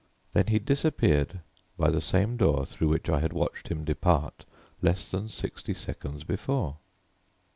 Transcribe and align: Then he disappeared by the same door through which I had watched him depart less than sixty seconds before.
Then 0.33 0.47
he 0.47 0.57
disappeared 0.57 1.41
by 1.77 1.91
the 1.91 2.01
same 2.01 2.35
door 2.35 2.65
through 2.65 2.87
which 2.87 3.07
I 3.07 3.19
had 3.19 3.33
watched 3.33 3.67
him 3.67 3.83
depart 3.85 4.45
less 4.81 5.11
than 5.11 5.29
sixty 5.29 5.75
seconds 5.75 6.23
before. 6.23 6.77